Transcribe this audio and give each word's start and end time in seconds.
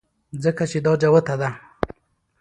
ځکه 0.43 0.63
چې 0.71 0.77
دا 0.85 0.93
جوته 1.01 1.35
ده 1.41 1.49